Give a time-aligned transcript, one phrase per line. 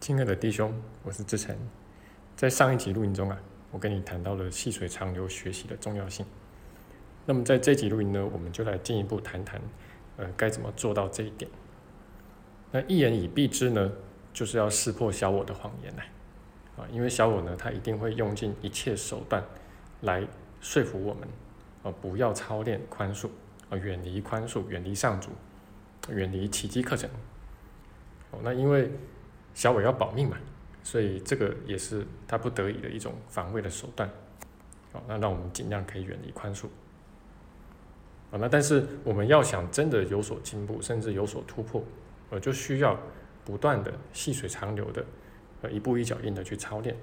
[0.00, 1.54] 亲爱的弟兄，我是志成。
[2.34, 3.38] 在上一集录音中啊，
[3.70, 6.24] 我跟你谈到了细水长流学习的重要性。
[7.26, 9.60] 那么在这集录音呢，我们就来进一步谈谈，
[10.16, 11.50] 呃，该怎么做到这一点。
[12.72, 13.92] 那一言以蔽之呢，
[14.32, 16.02] 就是要识破小我的谎言呢。
[16.78, 19.44] 啊，因为小我呢，他一定会用尽一切手段
[20.00, 20.26] 来
[20.62, 21.28] 说服我们，
[21.82, 23.28] 啊，不要操练宽恕，
[23.68, 25.28] 啊，远离宽恕，远离上主，
[26.10, 27.10] 远离奇迹课程。
[28.30, 28.90] 哦，那因为
[29.60, 30.38] 小伟要保命嘛，
[30.82, 34.08] 所以这个也是他不得已的一种防卫的手段。
[34.90, 36.62] 好，那让我们尽量可以远离宽恕。
[38.30, 41.84] 好，那但是我们要想真的有所进步，甚至有所突破，
[42.30, 42.98] 呃，就需要
[43.44, 45.04] 不断的细水长流的，
[45.60, 46.96] 呃，一步一脚印的去操练。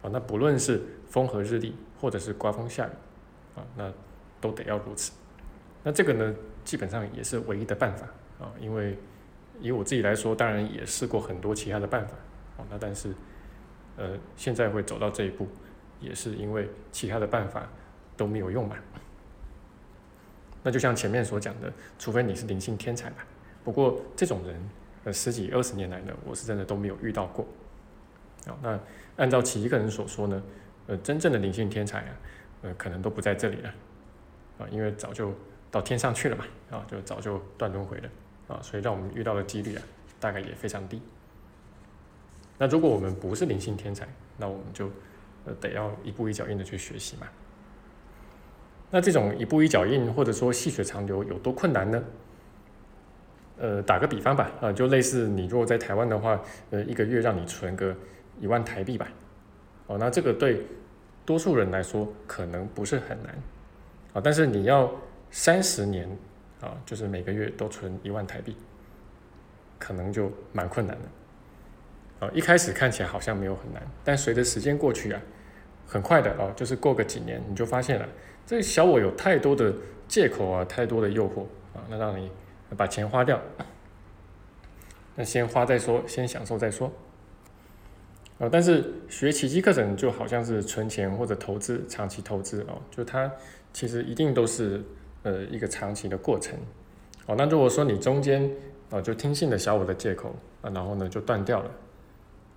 [0.00, 2.90] 啊，那不论是风和日丽，或者是刮风下雨，
[3.58, 3.92] 啊，那
[4.40, 5.10] 都得要如此。
[5.82, 6.32] 那这个呢，
[6.64, 8.06] 基本上也是唯一的办法
[8.38, 8.96] 啊，因为。
[9.60, 12.14] 以我自己来说，当然也试过很多其他的办法，
[12.58, 13.12] 哦，那但是，
[13.96, 15.48] 呃，现在会走到这一步，
[16.00, 17.68] 也是因为其他的办法
[18.16, 18.76] 都没有用嘛。
[20.62, 23.24] 那就像前面所讲的，除非你是灵性天才吧。
[23.64, 24.70] 不过这种人，
[25.04, 27.46] 呃，十几二十年来呢，我是真的都没有遇到过。
[28.46, 28.80] 啊，那
[29.16, 30.42] 按照其一个人所说呢，
[30.86, 32.16] 呃，真正的灵性天才啊，
[32.62, 33.74] 呃，可能都不在这里了，
[34.58, 35.32] 啊，因为早就
[35.70, 38.08] 到天上去了嘛，啊，就早就断轮回了。
[38.48, 39.82] 啊，所以让我们遇到的几率啊，
[40.18, 41.00] 大概也非常低。
[42.56, 44.90] 那如果我们不是灵性天才，那我们就
[45.44, 47.28] 呃得要一步一脚印的去学习嘛。
[48.90, 52.02] 那这种一步一脚印或者说细水长流有多困难呢？
[53.58, 56.40] 呃，打个比方吧，啊，就类似你如果在台湾的话，
[56.70, 57.94] 呃，一个月让你存个
[58.40, 59.06] 一万台币吧，
[59.88, 60.64] 哦，那这个对
[61.26, 63.36] 多数人来说可能不是很难，
[64.14, 64.90] 啊，但是你要
[65.30, 66.08] 三十年。
[66.60, 68.56] 啊，就是每个月都存一万台币，
[69.78, 72.26] 可能就蛮困难的。
[72.26, 75.20] 啊，一开始看起来好像没有很难，但随着时间过去啊，
[75.86, 78.08] 很快的啊，就是过个几年，你就发现了，
[78.44, 79.72] 这小我有太多的
[80.08, 81.42] 借口啊，太多的诱惑
[81.74, 82.28] 啊，那让你
[82.76, 83.40] 把钱花掉。
[85.14, 86.92] 那先花再说，先享受再说。
[88.40, 93.30] 啊，但是学奇迹课程就好像是存钱或者投资，长期投资哦，就它
[93.72, 94.82] 其实一定都是。
[95.24, 96.56] 呃，一个长期的过程，
[97.26, 98.48] 哦，那如果说你中间
[98.88, 101.70] 啊就听信了小我的借口啊，然后呢就断掉了，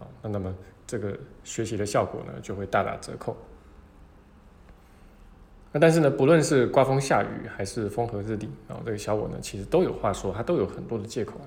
[0.00, 0.52] 啊，那那么
[0.84, 3.36] 这个学习的效果呢就会大打折扣。
[5.70, 11.46] 那但是呢，不论是刮风下雨还是风和日丽啊，这个小我呢其实都有话说，他都有很多的借口啊。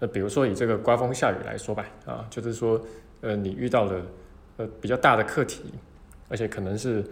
[0.00, 2.80] 那比如说以这个刮风下雨来说吧，啊，就是说
[3.20, 4.02] 呃你遇到了
[4.56, 5.62] 呃比较大的课题，
[6.28, 7.04] 而且可能是。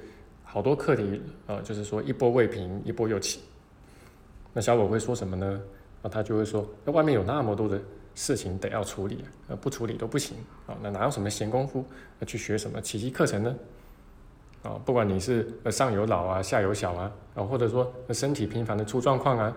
[0.50, 3.42] 好多课题，呃，就是说一波未平，一波又起。
[4.54, 5.60] 那小狗会说什么呢？
[6.03, 7.78] 啊，他就会说，那外面有那么多的
[8.14, 10.38] 事情得要处理，呃，不处理都不行。
[10.66, 11.84] 啊，那哪有什么闲工夫
[12.26, 13.54] 去学什么奇迹课程呢？
[14.62, 19.56] 啊，不管你是上有老啊，下有小啊，啊，或者说身体频繁的出状况啊，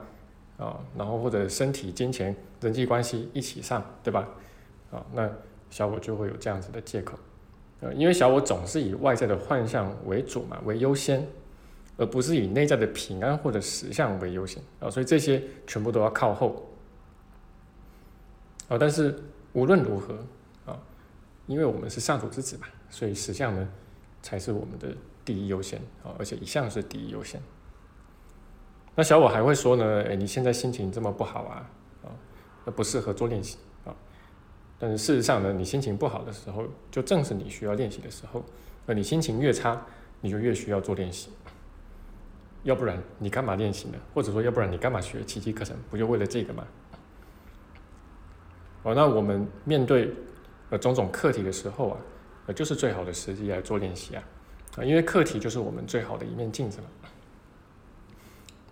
[0.58, 4.28] 啊，然后或者身体、金钱、人际关系一起上，对吧？
[4.92, 5.30] 啊，那
[5.70, 7.18] 小狗就会有这样子的借口。
[7.82, 11.28] 呃，因为小我总是以外在的幻象为主嘛，为优先，
[11.98, 16.72] 而不是以内在的平安或者实相为优先啊，所以这些全部都要靠后
[18.70, 18.78] 啊。
[18.78, 19.18] 但是
[19.54, 20.14] 无论如何
[20.66, 20.80] 啊，
[21.48, 23.68] 因为我们是上主之子嘛，所以实相呢
[24.22, 27.42] 才是我们的第一优先啊，而且一向是第一优先。
[28.94, 31.70] 那小我还会说呢，哎，你现在心情这么不好啊，
[32.04, 32.14] 啊，
[32.64, 33.58] 那不适合做练习。
[34.84, 38.44] 但是事实上呢，你心情不好的时候，就正是你需要练习的时候。
[38.88, 39.80] 而你心情越差，
[40.22, 41.30] 你就越需要做练习。
[42.64, 43.98] 要不然你干嘛练习呢？
[44.12, 45.78] 或者说，要不然你干嘛学奇迹课程？
[45.92, 46.66] 不就为了这个吗？
[48.82, 50.12] 哦，那我们面对
[50.72, 51.98] 呃种种课题的时候啊，
[52.48, 54.24] 呃，就是最好的时机来做练习啊。
[54.78, 56.86] 啊，因为课题就是我们最好的一面镜子了。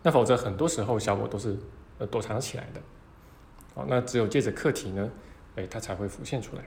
[0.01, 1.55] 那否则很多时候小我都是
[1.99, 2.81] 呃躲藏起来的。
[3.75, 5.07] 哦，那只有借着课题呢。
[5.59, 6.63] 哎，它才会浮现出来。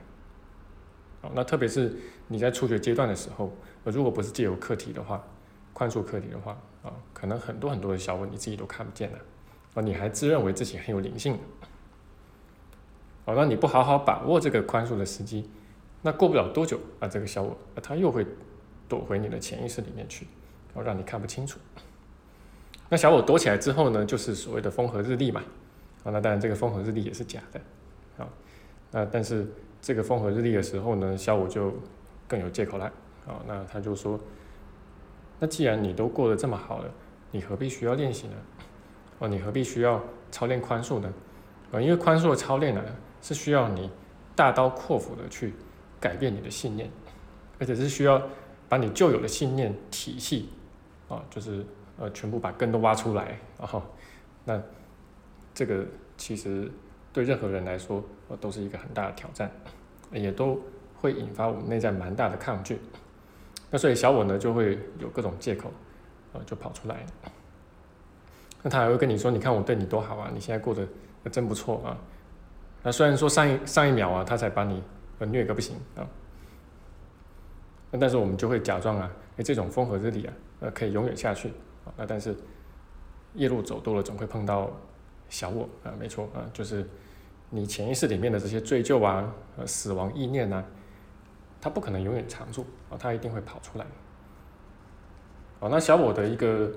[1.21, 1.95] 好，那特别是
[2.27, 3.51] 你在初学阶段的时候，
[3.85, 5.23] 如果不是借由课题的话，
[5.73, 6.51] 宽恕课题的话，
[6.83, 9.17] 啊，可能很多很多的小问你自己都看不见了，
[9.73, 11.39] 啊，你还自认为自己很有灵性，
[13.25, 15.49] 好，那你不好好把握这个宽恕的时机，
[16.03, 18.27] 那过不了多久啊，这个小我，他又会
[18.87, 20.27] 躲回你的潜意识里面去，
[20.73, 21.57] 然后让你看不清楚。
[22.89, 25.41] 那小我躲起来之后呢，就是所谓的风和日丽嘛，
[26.03, 27.61] 啊，那当然这个风和日丽也是假的。
[28.21, 28.27] 啊
[28.95, 29.47] 那但是
[29.81, 31.73] 这个风和日丽的时候呢，小五就
[32.27, 32.85] 更有借口了
[33.25, 33.41] 啊。
[33.47, 34.19] 那他就说，
[35.39, 36.91] 那既然你都过得这么好了，
[37.31, 38.33] 你何必需要练习呢？
[39.17, 39.99] 哦，你何必需要
[40.31, 41.11] 操练宽恕呢？
[41.71, 42.83] 啊，因为宽恕的操练呢，
[43.19, 43.89] 是需要你
[44.35, 45.53] 大刀阔斧的去
[45.99, 46.87] 改变你的信念，
[47.59, 48.21] 而且是需要
[48.69, 50.49] 把你旧有的信念体系
[51.09, 51.65] 啊，就是
[51.97, 53.81] 呃全部把根都挖出来，然后
[54.45, 54.61] 那
[55.51, 55.83] 这个
[56.15, 56.71] 其实
[57.13, 59.49] 对任何人来说呃都是一个很大的挑战，
[60.11, 60.59] 也都
[60.95, 62.79] 会引发我们内在蛮大的抗拒。
[63.69, 65.71] 那所以小我呢就会有各种借口，
[66.33, 67.05] 呃就跑出来。
[68.61, 70.87] 那他还会跟你说：“你看我对你多好啊，你现在过得
[71.29, 71.97] 真不错啊。”
[72.81, 74.81] 那虽然说上一上一秒啊，他才把你
[75.19, 76.07] 呃虐个不行啊，
[77.91, 81.49] 那但是我们就会假装啊，哎，这种风和日丽啊，呃，可以永远下去
[81.85, 81.93] 啊。
[81.97, 82.35] 那但是
[83.33, 84.71] 夜路走多了，总会碰到
[85.33, 86.87] 小我啊，没错啊，就是
[87.49, 90.63] 你潜意识里面的这些罪疚啊、呃死亡意念呐，
[91.59, 93.85] 它不可能永远常住啊，它一定会跑出来。
[95.59, 96.71] 哦，那小我的一个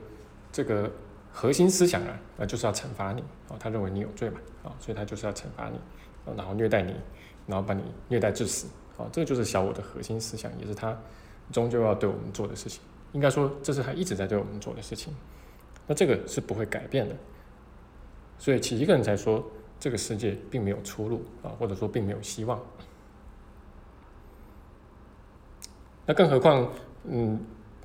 [0.50, 0.90] 这个。
[1.38, 3.20] 核心思想啊，那就是要惩罚你
[3.50, 5.78] 啊，他认为你有罪嘛啊，所以他就是要惩罚你，
[6.34, 6.94] 然后虐待你，
[7.46, 10.98] 然后把你虐待致死啊，这个就是小我的核心思想，也是他
[11.52, 12.80] 终究要对我们做的事情。
[13.12, 15.14] 应该说，这是他一直在对我们做的事情。
[15.86, 17.14] 那这个是不会改变的，
[18.38, 19.44] 所以其一个人才说
[19.78, 22.60] 这个世界并没有出路啊，或者说并没有希望。
[26.06, 26.68] 那更何况，
[27.04, 27.40] 嗯，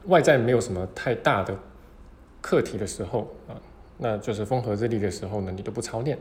[0.05, 1.57] 外在没有什么太大的。
[2.43, 3.53] 课题的时候啊，
[3.99, 6.17] 那就是风和日丽的时候呢，你都不操练，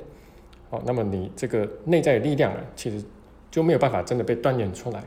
[0.69, 3.03] 好，那么你这个内在的力量啊，其实
[3.51, 5.03] 就没有办法真的被锻炼出来。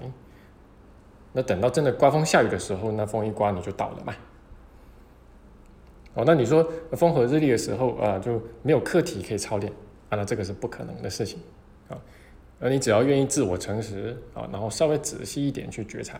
[1.31, 4.15] 那等到真的刮风下雨的时候，那风一刮你就倒了嘛。
[6.13, 9.71] 哦，那你说风和日丽的时候啊，就没有课题可以操练
[10.09, 11.39] 啊，那这个是不可能的事情
[11.89, 11.97] 啊。
[12.59, 16.19] 而你只要愿意自我诚实啊，然后稍微仔细一点去觉察，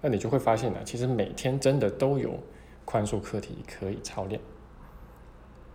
[0.00, 2.38] 那你就会发现呢，其实每天真的都有。
[2.82, 4.40] 宽恕课题可以操练，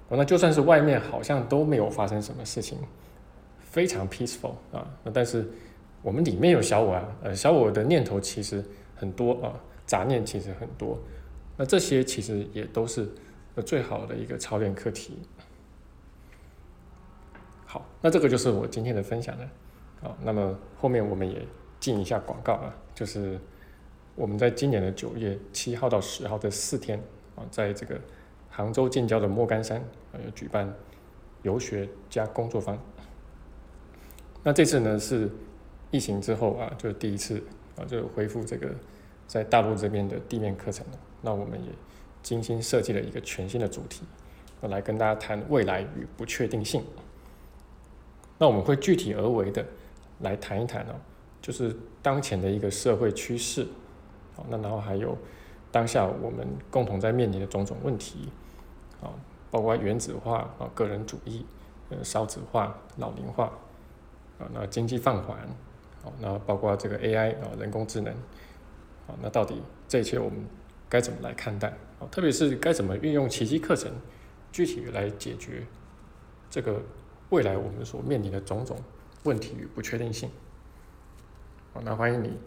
[0.09, 2.77] 哦，那就算是外面好像都没有发生什么事情，
[3.62, 5.47] 非常 peaceful 啊，那但是
[6.01, 8.62] 我们里面有小我啊，呃，小我的念头其实
[8.95, 9.53] 很多啊，
[9.85, 11.00] 杂念其实很多，
[11.56, 13.07] 那这些其实也都是
[13.62, 15.19] 最好的一个操练课题。
[17.66, 19.50] 好，那这个就是我今天的分享了，
[20.02, 21.46] 好，那么后面我们也
[21.80, 23.40] 进一下广告啊，就是。
[24.18, 26.98] 我们在今年的九月七号到十号这四天
[27.36, 28.00] 啊，在这个
[28.50, 29.78] 杭州近郊的莫干山
[30.13, 30.74] 啊，有举办
[31.42, 32.80] 游学加工作坊。
[34.42, 35.30] 那这次呢是
[35.92, 37.44] 疫情之后啊，就第一次
[37.78, 38.74] 啊，就恢复这个
[39.28, 41.00] 在大陆这边的地面课程了。
[41.22, 41.69] 那我们也
[42.25, 44.01] 精心设计了一个全新的主题，
[44.62, 46.83] 来跟大家谈未来与不确定性。
[48.39, 49.63] 那我们会具体而为的
[50.22, 50.95] 来谈一谈哦，
[51.39, 53.68] 就是当前的一个社会趋势。
[54.36, 55.16] 好，那然后还有
[55.72, 58.30] 当下我们共同在面临的种种问题，
[59.04, 59.13] 啊，
[59.51, 61.45] 包括原子化啊、个人主义、
[61.89, 63.45] 呃少子化、老龄化，
[64.39, 65.38] 啊，那经济放缓，
[66.04, 68.12] 好，那包括这个 AI 啊、人工智能，
[69.07, 70.44] 啊，那到底这一切我们
[70.89, 71.72] 该怎么来看待？
[72.12, 73.92] 特别是该怎么运用奇迹课程，
[74.52, 75.63] 具体来解决
[76.50, 76.81] 这个
[77.30, 78.78] 未来我们所面临的种种
[79.24, 80.30] 问题与不确定性？
[81.74, 82.38] 好，那欢迎你。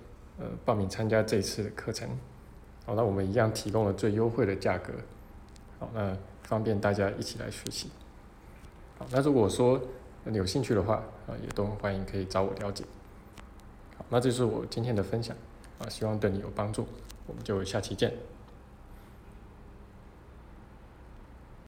[0.40, 2.08] 呃，报名参加这次的课程，
[2.86, 4.92] 好，那我们一样提供了最优惠的价格，
[5.80, 7.90] 好，那方便大家一起来学习。
[8.96, 9.82] 好，那如果说
[10.22, 12.84] 你有兴趣的话，啊，也都欢迎可以找我了解。
[13.96, 15.36] 好，那这是我今天的分享，
[15.80, 16.86] 啊，希望对你有帮助，
[17.26, 18.14] 我们就下期见。